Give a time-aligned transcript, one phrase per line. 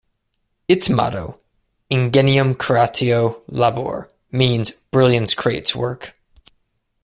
[0.67, 1.39] Its motto,
[1.91, 6.15] "Ingenium Creatio Labor", means "brilliance creates work".